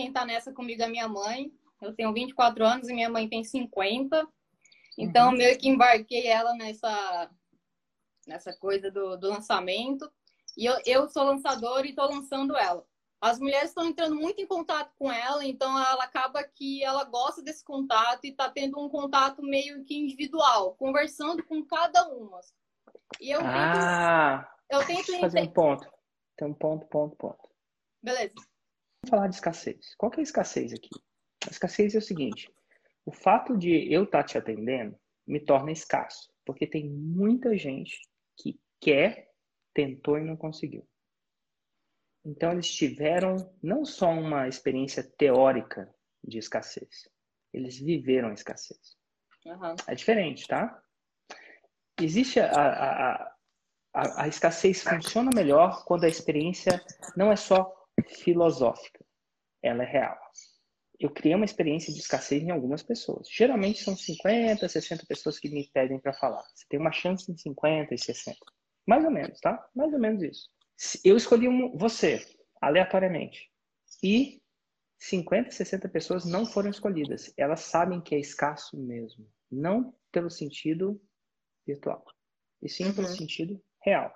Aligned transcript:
quem 0.00 0.10
tá 0.10 0.24
nessa 0.24 0.50
comigo 0.50 0.82
é 0.82 0.88
minha 0.88 1.06
mãe. 1.06 1.52
Eu 1.82 1.94
tenho 1.94 2.12
24 2.12 2.64
anos 2.64 2.88
e 2.88 2.94
minha 2.94 3.10
mãe 3.10 3.28
tem 3.28 3.44
50. 3.44 4.26
Então, 4.96 5.28
uhum. 5.28 5.36
meio 5.36 5.58
que 5.58 5.68
embarquei 5.68 6.26
ela 6.26 6.54
nessa, 6.54 7.30
nessa 8.26 8.52
coisa 8.56 8.90
do, 8.90 9.16
do 9.18 9.28
lançamento. 9.28 10.10
E 10.56 10.64
eu, 10.64 10.74
eu 10.86 11.08
sou 11.08 11.24
lançadora 11.24 11.86
e 11.86 11.90
estou 11.90 12.06
lançando 12.06 12.56
ela. 12.56 12.84
As 13.20 13.38
mulheres 13.38 13.68
estão 13.68 13.86
entrando 13.86 14.14
muito 14.14 14.40
em 14.40 14.46
contato 14.46 14.90
com 14.98 15.12
ela, 15.12 15.44
então 15.44 15.78
ela 15.78 16.04
acaba 16.04 16.42
que 16.42 16.82
ela 16.82 17.04
gosta 17.04 17.42
desse 17.42 17.62
contato 17.62 18.24
e 18.24 18.30
está 18.30 18.48
tendo 18.48 18.80
um 18.80 18.88
contato 18.88 19.42
meio 19.42 19.84
que 19.84 19.94
individual, 19.94 20.74
conversando 20.76 21.44
com 21.44 21.62
cada 21.62 22.08
uma. 22.08 22.40
E 23.20 23.30
eu 23.30 23.40
ah, 23.44 24.50
tento, 24.66 24.80
eu 24.80 24.86
tento 24.86 25.20
fazer 25.20 25.42
um 25.42 25.52
ponto. 25.52 25.86
Tem 26.38 26.48
um 26.48 26.54
ponto, 26.54 26.86
ponto, 26.86 27.14
ponto. 27.16 27.50
Beleza. 28.02 28.32
Falar 29.08 29.28
de 29.28 29.34
escassez. 29.34 29.94
Qual 29.96 30.10
que 30.10 30.20
é 30.20 30.22
a 30.22 30.24
escassez 30.24 30.72
aqui? 30.72 30.90
A 31.46 31.50
escassez 31.50 31.94
é 31.94 31.98
o 31.98 32.02
seguinte: 32.02 32.52
o 33.04 33.12
fato 33.12 33.56
de 33.56 33.92
eu 33.92 34.04
estar 34.04 34.22
tá 34.22 34.24
te 34.24 34.38
atendendo 34.38 34.98
me 35.26 35.40
torna 35.40 35.72
escasso, 35.72 36.32
porque 36.44 36.66
tem 36.66 36.88
muita 36.88 37.56
gente 37.56 38.00
que 38.36 38.60
quer, 38.80 39.30
tentou 39.72 40.18
e 40.18 40.24
não 40.24 40.36
conseguiu. 40.36 40.86
Então, 42.24 42.52
eles 42.52 42.70
tiveram 42.70 43.36
não 43.62 43.84
só 43.84 44.10
uma 44.10 44.46
experiência 44.46 45.02
teórica 45.02 45.92
de 46.22 46.38
escassez, 46.38 47.08
eles 47.52 47.78
viveram 47.78 48.28
a 48.28 48.34
escassez. 48.34 48.98
Uhum. 49.46 49.74
É 49.86 49.94
diferente, 49.94 50.46
tá? 50.46 50.82
Existe 51.98 52.40
a, 52.40 52.50
a, 52.50 53.34
a, 53.94 54.24
a, 54.24 54.28
escassez 54.28 54.82
funciona 54.82 55.30
melhor 55.34 55.84
quando 55.84 56.04
a 56.04 56.08
experiência 56.08 56.80
não 57.16 57.32
é 57.32 57.36
só 57.36 57.79
filosófica, 58.16 59.04
ela 59.62 59.82
é 59.82 59.86
real. 59.86 60.18
Eu 60.98 61.10
criei 61.10 61.34
uma 61.34 61.44
experiência 61.44 61.92
de 61.92 62.00
escassez 62.00 62.42
em 62.42 62.50
algumas 62.50 62.82
pessoas. 62.82 63.28
Geralmente 63.30 63.82
são 63.82 63.96
50, 63.96 64.68
60 64.68 65.06
pessoas 65.06 65.38
que 65.38 65.48
me 65.48 65.68
pedem 65.72 65.98
para 65.98 66.12
falar. 66.12 66.42
Você 66.54 66.66
tem 66.68 66.78
uma 66.78 66.92
chance 66.92 67.30
em 67.30 67.36
50 67.36 67.94
e 67.94 67.98
60. 67.98 68.38
Mais 68.86 69.04
ou 69.04 69.10
menos, 69.10 69.40
tá? 69.40 69.66
Mais 69.74 69.92
ou 69.92 69.98
menos 69.98 70.22
isso. 70.22 70.50
Eu 71.04 71.16
escolhi 71.16 71.48
um, 71.48 71.76
você, 71.76 72.24
aleatoriamente. 72.60 73.50
E 74.02 74.42
50, 74.98 75.50
60 75.50 75.88
pessoas 75.88 76.24
não 76.26 76.44
foram 76.44 76.68
escolhidas. 76.68 77.32
Elas 77.36 77.60
sabem 77.60 78.00
que 78.00 78.14
é 78.14 78.18
escasso 78.18 78.76
mesmo. 78.76 79.26
Não 79.50 79.94
pelo 80.12 80.30
sentido 80.30 81.00
virtual, 81.66 82.04
e 82.62 82.68
sim 82.68 82.86
uhum. 82.86 82.94
pelo 82.94 83.08
sentido 83.08 83.62
real. 83.82 84.14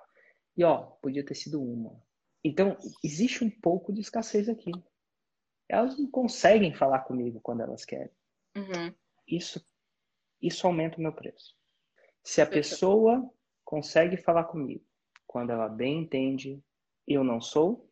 E 0.57 0.63
ó, 0.63 0.77
podia 1.01 1.25
ter 1.25 1.35
sido 1.35 1.61
uma. 1.61 2.01
Então, 2.47 2.77
existe 3.03 3.43
um 3.43 3.49
pouco 3.49 3.91
de 3.91 4.01
escassez 4.01 4.47
aqui. 4.47 4.71
Elas 5.67 5.97
não 5.97 6.07
conseguem 6.11 6.75
falar 6.75 6.99
comigo 6.99 7.41
quando 7.41 7.61
elas 7.61 7.83
querem. 7.83 8.11
Uhum. 8.55 8.93
Isso, 9.27 9.67
isso 10.39 10.67
aumenta 10.67 10.99
o 10.99 11.01
meu 11.01 11.11
preço. 11.11 11.57
Se 12.23 12.41
a 12.41 12.45
pessoa 12.45 13.27
consegue 13.63 14.15
falar 14.15 14.43
comigo 14.43 14.85
quando 15.25 15.49
ela 15.49 15.67
bem 15.67 16.03
entende, 16.03 16.63
eu 17.07 17.23
não 17.23 17.41
sou 17.41 17.89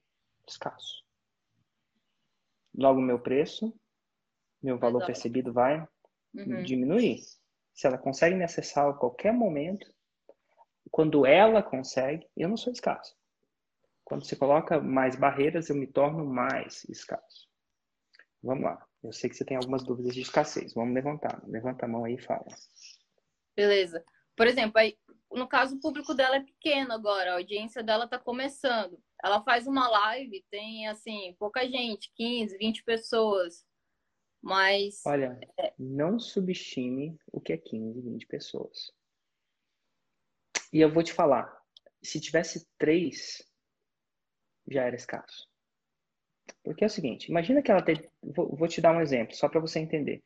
escasso. 0.48 1.04
Logo, 2.76 3.02
meu 3.02 3.20
preço, 3.20 3.74
meu 4.62 4.78
valor 4.78 5.04
percebido 5.04 5.52
vai 5.52 5.80
uhum. 6.31 6.62
diminuir. 6.62 7.24
Se 7.74 7.88
ela 7.88 7.98
consegue 7.98 8.36
me 8.36 8.44
acessar 8.44 8.88
a 8.88 8.94
qualquer 8.94 9.34
momento, 9.34 9.92
quando 10.92 11.26
ela 11.26 11.64
consegue, 11.64 12.30
eu 12.38 12.48
não 12.48 12.56
sou 12.56 12.72
escasso. 12.72 13.18
Quando 14.14 14.28
você 14.28 14.36
coloca 14.36 14.80
mais 14.80 15.16
barreiras, 15.16 15.69
eu 15.69 15.75
me 15.75 15.88
torno 15.88 16.23
mais 16.23 16.83
escasso. 16.83 17.50
Vamos 18.44 18.64
lá. 18.64 18.88
Eu 19.03 19.11
sei 19.11 19.28
que 19.28 19.36
você 19.36 19.44
tem 19.44 19.58
algumas 19.58 19.83
dúvidas 19.83 20.14
de 20.14 20.22
escassez. 20.22 20.72
Vamos 20.75 20.94
levantar. 20.94 21.42
Levanta 21.47 21.86
a 21.86 21.88
mão 21.88 22.06
aí 22.06 22.14
e 22.14 22.22
fala. 22.22 22.45
Beleza. 23.56 24.06
Por 24.38 24.45
exemplo, 24.45 24.78
aí, 24.78 24.95
no 25.31 25.47
caso, 25.47 25.78
o 25.78 25.79
público 25.79 26.13
dela 26.13 26.35
é 26.35 26.44
pequeno 26.44 26.94
agora, 26.94 27.31
a 27.31 27.38
audiência 27.38 27.81
dela 27.81 28.06
está 28.06 28.19
começando. 28.19 29.01
Ela 29.24 29.41
faz 29.41 29.66
uma 29.66 29.90
live, 29.90 30.45
tem 30.51 30.88
assim, 30.88 31.35
pouca 31.40 31.68
gente, 31.68 32.12
15, 32.16 32.56
20 32.56 32.84
pessoas. 32.84 33.66
Mas. 34.40 35.01
Olha, 35.07 35.40
é... 35.59 35.74
não 35.80 36.19
subestime 36.19 37.18
o 37.31 37.41
que 37.41 37.51
é 37.51 37.57
15, 37.57 38.00
20 38.00 38.28
pessoas. 38.28 38.94
E 40.72 40.80
eu 40.80 40.94
vou 40.94 41.01
te 41.01 41.13
falar, 41.13 41.51
se 42.03 42.19
tivesse 42.19 42.68
três, 42.78 43.41
já 44.68 44.84
era 44.84 44.96
escasso. 44.96 45.47
Porque 46.63 46.84
é 46.84 46.88
o 46.88 46.90
seguinte, 46.90 47.29
imagina 47.29 47.62
que 47.62 47.72
ela 47.72 47.81
tem. 47.81 48.09
Vou, 48.22 48.56
vou 48.56 48.68
te 48.68 48.81
dar 48.81 48.96
um 48.96 49.01
exemplo, 49.01 49.35
só 49.35 49.47
para 49.47 49.59
você 49.59 49.79
entender. 49.79 50.24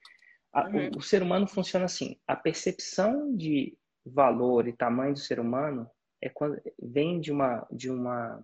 A, 0.52 0.68
uhum. 0.68 0.90
o, 0.96 0.98
o 0.98 1.02
ser 1.02 1.22
humano 1.22 1.48
funciona 1.48 1.86
assim: 1.86 2.20
a 2.28 2.36
percepção 2.36 3.36
de 3.36 3.78
valor 4.06 4.68
e 4.68 4.74
tamanho 4.74 5.14
do 5.14 5.20
ser 5.20 5.40
humano 5.40 5.90
é 6.22 6.30
quando 6.30 6.62
vem 6.82 7.20
de 7.20 7.32
uma 7.32 7.68
de 7.72 7.90
uma 7.90 8.44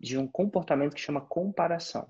de 0.00 0.18
um 0.18 0.26
comportamento 0.26 0.94
que 0.94 1.00
chama 1.00 1.26
comparação. 1.26 2.02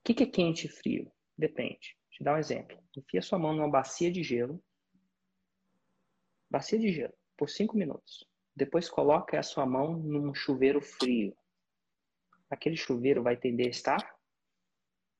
O 0.00 0.12
que, 0.12 0.22
é 0.22 0.26
quente 0.26 0.66
e 0.66 0.68
frio? 0.68 1.10
Depende. 1.38 1.96
Vou 2.02 2.10
te 2.10 2.24
dar 2.24 2.34
um 2.34 2.38
exemplo. 2.38 2.78
Enfia 2.94 3.22
sua 3.22 3.38
mão 3.38 3.54
numa 3.54 3.70
bacia 3.70 4.12
de 4.12 4.22
gelo. 4.22 4.62
Bacia 6.50 6.78
de 6.78 6.92
gelo, 6.92 7.14
por 7.36 7.48
cinco 7.48 7.78
minutos. 7.78 8.28
Depois 8.56 8.88
coloca 8.88 9.38
a 9.38 9.42
sua 9.42 9.66
mão 9.66 9.96
num 9.96 10.34
chuveiro 10.34 10.80
frio. 10.80 11.36
Aquele 12.48 12.76
chuveiro 12.76 13.22
vai 13.22 13.36
tender 13.36 13.66
a 13.66 13.70
estar 13.70 14.14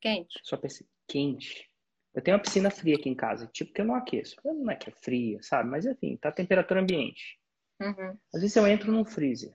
quente. 0.05 0.39
Só 0.43 0.61
quente. 1.09 1.71
Eu 2.15 2.23
tenho 2.23 2.37
uma 2.37 2.43
piscina 2.43 2.71
fria 2.71 2.95
aqui 2.95 3.09
em 3.09 3.15
casa, 3.15 3.47
tipo 3.47 3.73
que 3.73 3.81
eu 3.81 3.87
não 3.87 3.95
aqueço. 3.95 4.37
Não 4.45 4.71
é 4.71 4.77
que 4.77 4.91
é 4.91 4.93
fria, 4.93 5.43
sabe? 5.43 5.69
Mas 5.71 5.87
enfim, 5.87 6.17
tá 6.17 6.29
a 6.29 6.33
temperatura 6.33 6.81
ambiente. 6.81 7.41
Uhum. 7.81 8.17
Às 8.33 8.43
vezes 8.43 8.55
eu 8.55 8.67
entro 8.67 8.93
num 8.93 9.05
freezer 9.05 9.55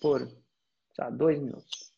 por 0.00 0.28
dois 1.12 1.38
minutos. 1.38 1.92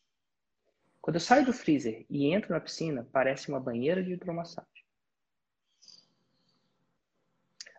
Quando 1.01 1.15
eu 1.15 1.19
saio 1.19 1.45
do 1.45 1.51
freezer 1.51 2.05
e 2.07 2.27
entro 2.27 2.53
na 2.53 2.61
piscina, 2.61 3.07
parece 3.11 3.49
uma 3.49 3.59
banheira 3.59 4.03
de 4.03 4.13
hidromassagem. 4.13 4.69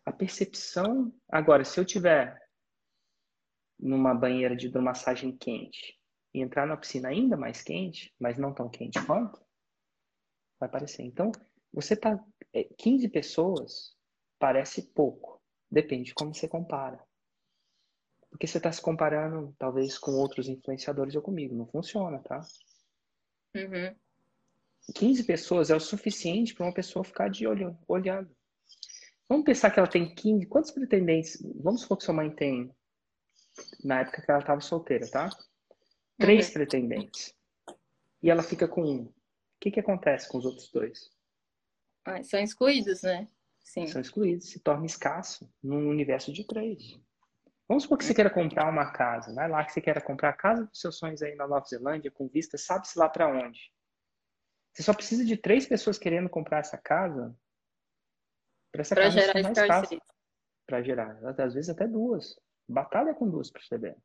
A 0.04 0.10
percepção. 0.10 1.14
Agora, 1.28 1.64
se 1.64 1.78
eu 1.78 1.84
tiver 1.84 2.36
numa 3.82 4.14
banheira 4.14 4.54
de 4.54 4.68
hidromassagem 4.68 5.36
quente 5.36 5.98
e 6.32 6.40
entrar 6.40 6.66
na 6.66 6.76
piscina 6.76 7.08
ainda 7.08 7.36
mais 7.36 7.62
quente, 7.62 8.14
mas 8.18 8.38
não 8.38 8.54
tão 8.54 8.68
quente 8.68 9.04
quanto, 9.04 9.44
vai 10.58 10.68
parecer. 10.68 11.02
Então, 11.02 11.32
você 11.72 11.96
tá 11.96 12.18
15 12.78 13.06
é, 13.06 13.08
pessoas 13.08 13.96
parece 14.38 14.82
pouco, 14.92 15.42
depende 15.70 16.04
de 16.04 16.14
como 16.14 16.34
você 16.34 16.48
compara. 16.48 17.02
Porque 18.30 18.46
você 18.46 18.56
está 18.56 18.72
se 18.72 18.80
comparando, 18.80 19.54
talvez, 19.58 19.98
com 19.98 20.12
outros 20.12 20.48
influenciadores 20.48 21.14
ou 21.14 21.20
comigo. 21.20 21.54
Não 21.54 21.66
funciona, 21.66 22.18
tá? 22.20 22.40
Uhum. 23.54 23.94
15 24.94 25.24
pessoas 25.24 25.70
é 25.70 25.76
o 25.76 25.80
suficiente 25.80 26.54
para 26.54 26.66
uma 26.66 26.72
pessoa 26.72 27.04
ficar 27.04 27.28
de 27.28 27.46
olho, 27.46 27.78
olhando. 27.86 28.34
Vamos 29.28 29.44
pensar 29.44 29.70
que 29.70 29.78
ela 29.78 29.88
tem 29.88 30.14
15. 30.14 30.46
Quantos 30.46 30.70
pretendentes? 30.70 31.42
Vamos 31.62 31.82
supor 31.82 31.98
que 31.98 32.04
sua 32.04 32.14
mãe 32.14 32.34
tem. 32.34 32.74
Na 33.82 34.00
época 34.00 34.22
que 34.22 34.30
ela 34.30 34.40
estava 34.40 34.60
solteira, 34.60 35.08
tá? 35.10 35.30
Três 36.18 36.48
uhum. 36.48 36.52
pretendentes. 36.54 37.34
E 38.22 38.30
ela 38.30 38.42
fica 38.42 38.68
com 38.68 38.82
um. 38.82 39.02
O 39.04 39.14
que, 39.60 39.70
que 39.70 39.80
acontece 39.80 40.28
com 40.28 40.38
os 40.38 40.44
outros 40.44 40.70
dois? 40.70 41.10
Ah, 42.04 42.22
são 42.22 42.40
excluídos, 42.40 43.02
né? 43.02 43.28
Sim. 43.60 43.86
São 43.86 44.00
excluídos, 44.00 44.50
se 44.50 44.60
torna 44.60 44.86
escasso 44.86 45.48
num 45.62 45.88
universo 45.88 46.32
de 46.32 46.44
três. 46.44 47.00
Vamos 47.68 47.84
supor 47.84 47.96
que 47.96 48.04
você 48.04 48.12
queira 48.12 48.28
comprar 48.28 48.68
uma 48.68 48.92
casa. 48.92 49.32
Vai 49.34 49.48
lá 49.48 49.64
que 49.64 49.72
você 49.72 49.80
queira 49.80 50.00
comprar 50.00 50.30
a 50.30 50.36
casa 50.36 50.66
dos 50.66 50.80
seus 50.80 50.98
sonhos 50.98 51.22
aí 51.22 51.34
na 51.34 51.46
Nova 51.46 51.64
Zelândia, 51.66 52.10
com 52.10 52.28
vista, 52.28 52.58
sabe-se 52.58 52.98
lá 52.98 53.08
para 53.08 53.28
onde. 53.28 53.72
Você 54.72 54.82
só 54.82 54.92
precisa 54.92 55.24
de 55.24 55.36
três 55.36 55.66
pessoas 55.66 55.98
querendo 55.98 56.28
comprar 56.28 56.58
essa 56.58 56.76
casa 56.76 57.34
para 58.72 58.80
essa 58.80 58.94
pra 58.94 59.04
casa 59.04 59.20
gerar 59.20 59.42
mais 59.42 59.58
escassa. 59.58 59.98
Para 60.66 60.82
gerar, 60.82 61.18
às 61.38 61.54
vezes 61.54 61.70
até 61.70 61.86
duas. 61.86 62.38
Batalha 62.72 63.14
com 63.14 63.28
duas 63.28 63.50
para 63.50 63.96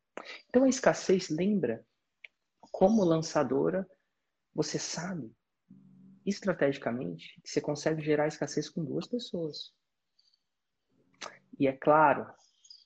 Então 0.48 0.64
a 0.64 0.68
escassez 0.68 1.28
lembra 1.28 1.84
como 2.70 3.04
lançadora, 3.04 3.88
você 4.54 4.78
sabe 4.78 5.32
estrategicamente 6.24 7.40
que 7.42 7.50
você 7.50 7.60
consegue 7.60 8.02
gerar 8.02 8.28
escassez 8.28 8.68
com 8.68 8.84
duas 8.84 9.06
pessoas. 9.06 9.72
E 11.58 11.66
é 11.66 11.72
claro, 11.72 12.26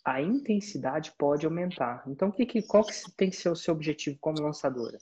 a 0.04 0.20
intensidade 0.20 1.12
pode 1.18 1.44
aumentar. 1.44 2.02
Então, 2.06 2.30
que, 2.30 2.46
que, 2.46 2.62
qual 2.62 2.84
que 2.84 2.92
tem 3.16 3.30
que 3.30 3.36
ser 3.36 3.50
o 3.50 3.56
seu 3.56 3.74
objetivo 3.74 4.18
como 4.20 4.40
lançadora? 4.40 4.98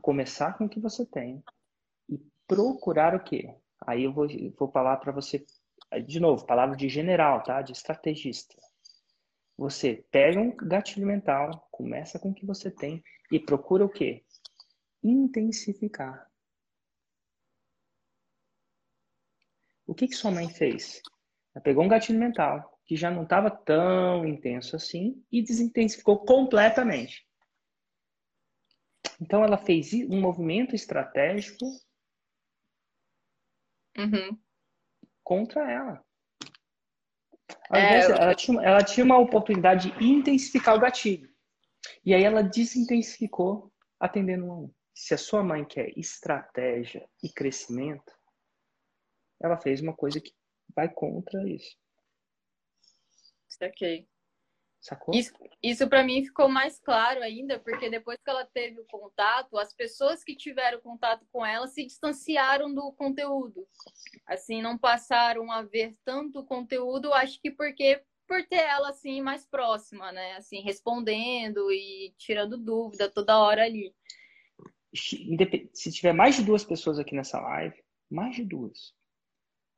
Começar 0.00 0.56
com 0.56 0.64
o 0.64 0.68
que 0.68 0.80
você 0.80 1.04
tem 1.04 1.42
e 2.08 2.18
procurar 2.46 3.14
o 3.14 3.22
quê? 3.22 3.54
Aí 3.86 4.04
eu 4.04 4.12
vou, 4.12 4.26
vou 4.58 4.70
falar 4.70 4.96
para 4.96 5.12
você, 5.12 5.44
de 6.06 6.18
novo, 6.20 6.46
palavra 6.46 6.76
de 6.76 6.88
general, 6.88 7.42
tá? 7.42 7.60
De 7.60 7.72
estrategista. 7.72 8.54
Você 9.56 10.04
pega 10.10 10.40
um 10.40 10.54
gatilho 10.56 11.06
mental, 11.06 11.68
começa 11.70 12.18
com 12.18 12.30
o 12.30 12.34
que 12.34 12.44
você 12.44 12.70
tem 12.70 13.02
e 13.30 13.38
procura 13.38 13.84
o 13.84 13.88
quê? 13.88 14.24
intensificar. 15.04 16.30
O 19.86 19.94
que, 19.94 20.08
que 20.08 20.14
sua 20.14 20.30
mãe 20.30 20.48
fez? 20.48 21.02
Ela 21.54 21.62
pegou 21.62 21.84
um 21.84 21.88
gatilho 21.88 22.18
mental 22.18 22.80
que 22.86 22.96
já 22.96 23.10
não 23.10 23.22
estava 23.24 23.50
tão 23.50 24.26
intenso 24.26 24.76
assim 24.76 25.22
e 25.30 25.42
desintensificou 25.42 26.24
completamente. 26.24 27.26
Então 29.20 29.44
ela 29.44 29.58
fez 29.58 29.92
um 29.92 30.20
movimento 30.20 30.74
estratégico 30.74 31.64
uhum. 33.96 34.38
contra 35.22 35.70
ela. 35.70 36.03
É, 37.76 38.10
ela, 38.10 38.34
tinha, 38.34 38.62
ela 38.62 38.84
tinha 38.84 39.04
uma 39.04 39.18
oportunidade 39.18 39.90
de 39.90 40.04
intensificar 40.04 40.76
o 40.76 40.80
gatilho. 40.80 41.28
E 42.04 42.14
aí 42.14 42.22
ela 42.22 42.42
desintensificou 42.42 43.72
atendendo 43.98 44.46
um 44.46 44.52
a 44.52 44.56
um. 44.60 44.74
Se 44.94 45.12
a 45.14 45.18
sua 45.18 45.42
mãe 45.42 45.64
quer 45.64 45.92
estratégia 45.98 47.08
e 47.22 47.28
crescimento, 47.28 48.12
ela 49.42 49.56
fez 49.56 49.80
uma 49.80 49.94
coisa 49.94 50.20
que 50.20 50.32
vai 50.74 50.88
contra 50.88 51.48
isso. 51.48 51.76
Ok. 53.60 54.08
Sacou? 54.84 55.14
Isso, 55.14 55.32
isso 55.62 55.88
para 55.88 56.04
mim 56.04 56.22
ficou 56.22 56.46
mais 56.46 56.78
claro 56.78 57.22
ainda, 57.22 57.58
porque 57.58 57.88
depois 57.88 58.18
que 58.22 58.28
ela 58.28 58.44
teve 58.44 58.82
o 58.82 58.84
contato, 58.84 59.56
as 59.56 59.72
pessoas 59.72 60.22
que 60.22 60.36
tiveram 60.36 60.78
contato 60.82 61.24
com 61.32 61.44
ela 61.44 61.66
se 61.66 61.86
distanciaram 61.86 62.72
do 62.74 62.92
conteúdo. 62.92 63.66
Assim, 64.26 64.60
não 64.60 64.76
passaram 64.76 65.50
a 65.50 65.62
ver 65.62 65.96
tanto 66.04 66.44
conteúdo, 66.44 67.14
acho 67.14 67.40
que 67.40 67.50
porque 67.50 68.02
por 68.28 68.46
ter 68.46 68.56
ela 68.56 68.90
assim 68.90 69.22
mais 69.22 69.46
próxima, 69.46 70.12
né? 70.12 70.34
Assim, 70.34 70.60
respondendo 70.60 71.72
e 71.72 72.12
tirando 72.18 72.58
dúvida 72.58 73.08
toda 73.08 73.38
hora 73.38 73.64
ali. 73.64 73.94
Se 74.92 75.90
tiver 75.92 76.12
mais 76.12 76.36
de 76.36 76.42
duas 76.42 76.62
pessoas 76.62 76.98
aqui 76.98 77.14
nessa 77.14 77.40
live, 77.40 77.82
mais 78.10 78.36
de 78.36 78.44
duas, 78.44 78.94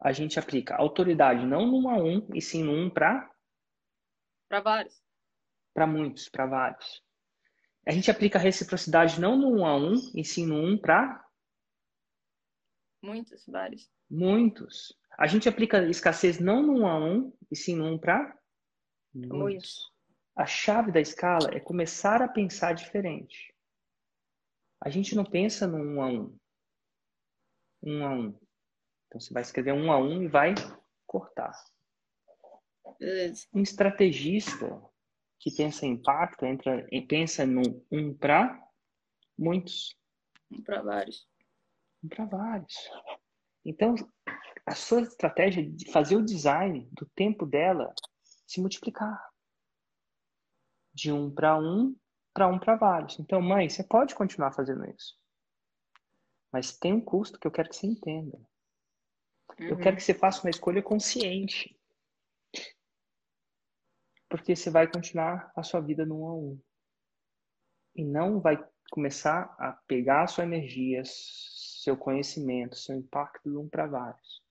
a 0.00 0.10
gente 0.10 0.36
aplica 0.36 0.74
autoridade 0.74 1.46
não 1.46 1.64
num 1.64 1.88
a 1.88 1.96
um, 1.96 2.26
e 2.34 2.42
sim 2.42 2.64
num 2.64 2.90
para 2.90 3.30
para 4.48 4.60
vários. 4.60 5.02
Para 5.74 5.86
muitos, 5.86 6.28
para 6.28 6.46
vários. 6.46 7.02
A 7.86 7.92
gente 7.92 8.10
aplica 8.10 8.38
a 8.38 8.42
reciprocidade 8.42 9.20
não 9.20 9.36
no 9.36 9.58
um 9.58 9.66
a 9.66 9.76
um, 9.76 9.94
e 10.14 10.24
sim 10.24 10.46
no 10.46 10.56
um 10.56 10.76
para 10.76 11.24
muitos, 13.02 13.46
vários. 13.46 13.90
Muitos. 14.10 14.98
A 15.16 15.26
gente 15.26 15.48
aplica 15.48 15.86
escassez 15.88 16.38
não 16.38 16.62
no 16.62 16.80
um 16.80 16.86
a 16.86 16.98
um, 16.98 17.32
e 17.50 17.56
sim 17.56 17.76
no 17.76 17.86
um 17.86 17.98
para 17.98 18.36
muitos. 19.14 19.38
muitos. 19.38 19.92
A 20.34 20.44
chave 20.44 20.92
da 20.92 21.00
escala 21.00 21.48
é 21.52 21.60
começar 21.60 22.20
a 22.20 22.28
pensar 22.28 22.74
diferente. 22.74 23.54
A 24.80 24.90
gente 24.90 25.14
não 25.14 25.24
pensa 25.24 25.66
no 25.66 25.78
um 25.78 26.02
a 26.02 26.06
um. 26.08 26.38
Um 27.82 28.04
a 28.04 28.10
um. 28.10 28.28
Então 29.06 29.20
você 29.20 29.32
vai 29.32 29.42
escrever 29.42 29.72
um 29.72 29.90
a 29.92 29.98
um 29.98 30.22
e 30.22 30.28
vai 30.28 30.54
cortar. 31.06 31.52
Um 33.52 33.62
estrategista 33.62 34.82
que 35.38 35.50
pensa 35.54 35.86
em 35.86 35.92
impacto 35.92 36.44
entra, 36.44 36.86
pensa 37.08 37.46
no 37.46 37.84
um 37.90 38.14
para 38.14 38.58
muitos. 39.38 39.96
Um 40.50 40.62
para 40.62 40.82
vários. 40.82 41.28
Um 42.02 42.08
para 42.08 42.24
vários. 42.24 42.74
Então, 43.64 43.94
a 44.64 44.74
sua 44.74 45.02
estratégia 45.02 45.68
de 45.68 45.90
fazer 45.90 46.16
o 46.16 46.24
design 46.24 46.88
do 46.92 47.06
tempo 47.14 47.44
dela 47.44 47.92
se 48.46 48.60
multiplicar. 48.60 49.20
De 50.94 51.12
um 51.12 51.30
para 51.30 51.58
um, 51.58 51.94
para 52.32 52.48
um 52.48 52.58
para 52.58 52.76
vários. 52.76 53.18
Então, 53.18 53.40
mãe, 53.42 53.68
você 53.68 53.84
pode 53.84 54.14
continuar 54.14 54.52
fazendo 54.52 54.88
isso. 54.88 55.18
Mas 56.52 56.76
tem 56.76 56.94
um 56.94 57.00
custo 57.00 57.38
que 57.38 57.46
eu 57.46 57.50
quero 57.50 57.68
que 57.68 57.76
você 57.76 57.86
entenda. 57.86 58.38
Uhum. 59.58 59.66
Eu 59.66 59.78
quero 59.78 59.96
que 59.96 60.02
você 60.02 60.14
faça 60.14 60.42
uma 60.42 60.50
escolha 60.50 60.82
consciente 60.82 61.78
porque 64.36 64.54
você 64.54 64.70
vai 64.70 64.90
continuar 64.90 65.50
a 65.56 65.62
sua 65.62 65.80
vida 65.80 66.04
no 66.04 66.22
um 66.22 66.28
a 66.28 66.34
um. 66.34 66.60
E 67.94 68.04
não 68.04 68.40
vai 68.40 68.62
começar 68.90 69.54
a 69.58 69.72
pegar 69.86 70.24
a 70.24 70.26
sua 70.26 70.44
energia, 70.44 71.02
seu 71.04 71.96
conhecimento, 71.96 72.76
seu 72.76 72.96
impacto 72.96 73.50
de 73.50 73.56
um 73.56 73.68
para 73.68 73.86
vários. 73.86 74.42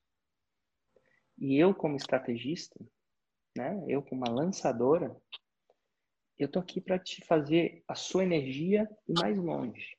E 1.37 1.57
eu, 1.57 1.73
como 1.73 1.97
estrategista, 1.97 2.79
né, 3.55 3.83
eu, 3.87 4.01
como 4.01 4.25
uma 4.25 4.33
lançadora, 4.33 5.15
eu 6.37 6.49
tô 6.49 6.59
aqui 6.59 6.81
para 6.81 6.99
te 6.99 7.23
fazer 7.25 7.83
a 7.87 7.95
sua 7.95 8.23
energia 8.23 8.89
ir 9.07 9.13
mais 9.19 9.37
longe. 9.37 9.97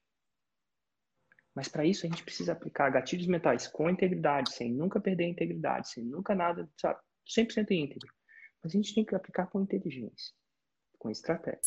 Mas 1.54 1.68
para 1.68 1.86
isso 1.86 2.04
a 2.04 2.08
gente 2.08 2.22
precisa 2.22 2.52
aplicar 2.52 2.90
gatilhos 2.90 3.26
mentais 3.26 3.66
com 3.66 3.88
integridade, 3.88 4.52
sem 4.52 4.70
nunca 4.70 5.00
perder 5.00 5.24
a 5.24 5.28
integridade, 5.28 5.88
sem 5.88 6.04
nunca 6.04 6.34
nada, 6.34 6.68
sabe, 6.76 7.00
100% 7.26 7.70
íntegro. 7.70 8.15
A 8.66 8.68
gente 8.68 8.92
tem 8.92 9.04
que 9.04 9.14
aplicar 9.14 9.46
com 9.46 9.60
inteligência, 9.60 10.34
com 10.98 11.08
estratégia. 11.08 11.60